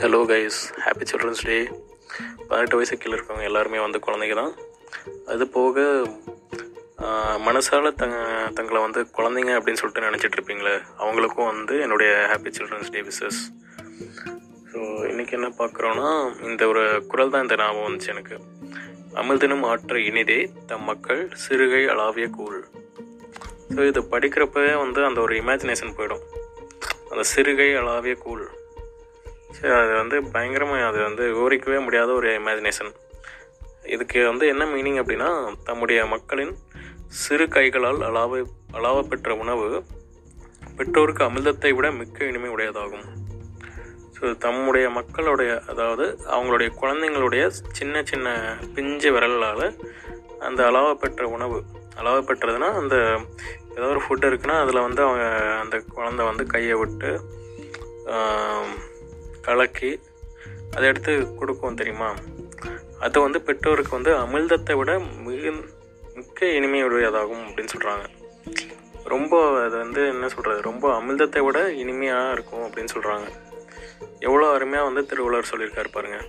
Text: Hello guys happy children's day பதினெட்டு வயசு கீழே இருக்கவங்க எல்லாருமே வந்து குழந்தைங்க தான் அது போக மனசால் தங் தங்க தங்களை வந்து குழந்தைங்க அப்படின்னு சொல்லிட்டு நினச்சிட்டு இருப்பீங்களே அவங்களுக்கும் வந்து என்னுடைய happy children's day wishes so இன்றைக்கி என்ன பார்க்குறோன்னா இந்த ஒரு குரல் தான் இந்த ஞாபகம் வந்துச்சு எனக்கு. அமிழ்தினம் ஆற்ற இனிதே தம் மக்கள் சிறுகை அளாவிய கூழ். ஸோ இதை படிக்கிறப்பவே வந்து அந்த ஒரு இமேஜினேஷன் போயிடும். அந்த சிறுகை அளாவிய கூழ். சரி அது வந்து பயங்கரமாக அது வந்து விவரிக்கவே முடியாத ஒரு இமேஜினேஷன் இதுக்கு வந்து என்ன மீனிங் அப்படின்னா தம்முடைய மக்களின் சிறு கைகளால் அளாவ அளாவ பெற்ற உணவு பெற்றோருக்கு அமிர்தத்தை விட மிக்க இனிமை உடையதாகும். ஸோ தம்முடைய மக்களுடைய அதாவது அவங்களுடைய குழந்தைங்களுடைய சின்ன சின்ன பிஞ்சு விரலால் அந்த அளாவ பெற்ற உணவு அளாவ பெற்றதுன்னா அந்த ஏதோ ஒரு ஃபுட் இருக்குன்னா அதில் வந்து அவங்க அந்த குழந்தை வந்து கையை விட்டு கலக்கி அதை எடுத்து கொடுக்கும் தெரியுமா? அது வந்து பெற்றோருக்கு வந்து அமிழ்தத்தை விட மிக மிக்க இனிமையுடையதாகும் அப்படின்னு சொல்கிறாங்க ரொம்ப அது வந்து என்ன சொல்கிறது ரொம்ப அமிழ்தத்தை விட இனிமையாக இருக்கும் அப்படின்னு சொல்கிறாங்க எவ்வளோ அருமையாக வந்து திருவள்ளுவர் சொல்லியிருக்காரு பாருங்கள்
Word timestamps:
Hello 0.00 0.18
guys 0.30 0.58
happy 0.84 1.04
children's 1.10 1.42
day 1.48 1.56
பதினெட்டு 2.48 2.76
வயசு 2.78 2.94
கீழே 3.02 3.14
இருக்கவங்க 3.16 3.44
எல்லாருமே 3.48 3.78
வந்து 3.84 3.98
குழந்தைங்க 4.06 4.34
தான் 4.40 4.52
அது 5.32 5.44
போக 5.54 5.84
மனசால் 7.46 7.86
தங் 7.86 7.96
தங்க 8.00 8.16
தங்களை 8.58 8.80
வந்து 8.86 9.00
குழந்தைங்க 9.18 9.52
அப்படின்னு 9.58 9.80
சொல்லிட்டு 9.80 10.06
நினச்சிட்டு 10.06 10.36
இருப்பீங்களே 10.38 10.74
அவங்களுக்கும் 11.02 11.48
வந்து 11.52 11.76
என்னுடைய 11.84 12.10
happy 12.32 12.52
children's 12.58 12.92
day 12.96 13.02
wishes 13.08 13.40
so 14.72 14.80
இன்றைக்கி 15.10 15.34
என்ன 15.38 15.50
பார்க்குறோன்னா 15.60 16.10
இந்த 16.48 16.68
ஒரு 16.72 16.84
குரல் 17.12 17.32
தான் 17.34 17.44
இந்த 17.46 17.56
ஞாபகம் 17.62 17.86
வந்துச்சு 17.86 18.12
எனக்கு. 18.14 18.36
அமிழ்தினம் 19.22 19.66
ஆற்ற 19.70 19.98
இனிதே 20.10 20.40
தம் 20.72 20.86
மக்கள் 20.90 21.22
சிறுகை 21.44 21.82
அளாவிய 21.94 22.28
கூழ். 22.30 22.60
ஸோ 23.74 23.80
இதை 23.90 24.02
படிக்கிறப்பவே 24.14 24.74
வந்து 24.84 25.02
அந்த 25.04 25.20
ஒரு 25.20 25.34
இமேஜினேஷன் 25.42 25.96
போயிடும். 25.98 26.24
அந்த 27.10 27.22
சிறுகை 27.34 27.70
அளாவிய 27.82 28.16
கூழ். 28.26 28.46
சரி 29.56 29.74
அது 29.74 29.92
வந்து 29.94 30.16
பயங்கரமாக 30.24 30.86
அது 30.86 30.98
வந்து 31.02 31.24
விவரிக்கவே 31.32 31.84
முடியாத 31.84 32.12
ஒரு 32.12 32.28
இமேஜினேஷன் 32.40 32.92
இதுக்கு 33.86 34.26
வந்து 34.26 34.46
என்ன 34.46 34.64
மீனிங் 34.64 35.00
அப்படின்னா 35.02 35.28
தம்முடைய 35.64 36.06
மக்களின் 36.06 36.54
சிறு 37.06 37.48
கைகளால் 37.48 38.00
அளாவ 38.00 38.40
அளாவ 38.72 39.02
பெற்ற 39.02 39.34
உணவு 39.34 39.84
பெற்றோருக்கு 40.76 41.22
அமிர்தத்தை 41.24 41.70
விட 41.74 41.90
மிக்க 41.90 42.24
இனிமை 42.24 42.50
உடையதாகும். 42.50 43.06
ஸோ 44.16 44.36
தம்முடைய 44.36 44.90
மக்களுடைய 44.90 45.62
அதாவது 45.66 46.18
அவங்களுடைய 46.30 46.68
குழந்தைங்களுடைய 46.80 47.46
சின்ன 47.72 48.02
சின்ன 48.02 48.56
பிஞ்சு 48.74 49.10
விரலால் 49.12 49.66
அந்த 50.38 50.60
அளாவ 50.66 50.88
பெற்ற 50.94 51.28
உணவு 51.28 51.58
அளாவ 51.96 52.16
பெற்றதுன்னா 52.22 52.72
அந்த 52.72 52.96
ஏதோ 53.76 53.86
ஒரு 53.86 54.00
ஃபுட் 54.04 54.28
இருக்குன்னா 54.28 54.58
அதில் 54.60 54.80
வந்து 54.80 55.02
அவங்க 55.02 55.24
அந்த 55.60 55.76
குழந்தை 55.94 56.24
வந்து 56.26 56.44
கையை 56.46 56.74
விட்டு 56.74 57.10
கலக்கி 59.46 59.90
அதை 60.70 60.84
எடுத்து 60.88 61.12
கொடுக்கும் 61.36 61.74
தெரியுமா? 61.74 62.10
அது 62.98 63.20
வந்து 63.20 63.38
பெற்றோருக்கு 63.42 63.90
வந்து 63.90 64.12
அமிழ்தத்தை 64.16 64.74
விட 64.76 64.92
மிக 65.26 65.50
மிக்க 66.16 66.46
இனிமையுடையதாகும் 66.58 67.44
அப்படின்னு 67.46 67.72
சொல்கிறாங்க 67.74 68.04
ரொம்ப 69.04 69.34
அது 69.64 69.76
வந்து 69.76 70.00
என்ன 70.08 70.28
சொல்கிறது 70.28 70.60
ரொம்ப 70.62 70.86
அமிழ்தத்தை 70.96 71.42
விட 71.44 71.58
இனிமையாக 71.74 72.32
இருக்கும் 72.32 72.64
அப்படின்னு 72.64 72.94
சொல்கிறாங்க 72.94 73.26
எவ்வளோ 74.20 74.46
அருமையாக 74.52 74.88
வந்து 74.88 75.02
திருவள்ளுவர் 75.06 75.50
சொல்லியிருக்காரு 75.50 75.90
பாருங்கள் 75.92 76.26